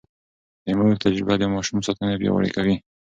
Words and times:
د 0.65 0.67
مور 0.77 0.93
تجربه 1.05 1.35
د 1.39 1.43
ماشوم 1.53 1.79
ساتنه 1.87 2.13
پياوړې 2.21 2.49
کوي. 2.55 2.75